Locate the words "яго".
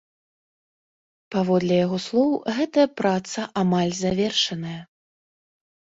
1.85-1.97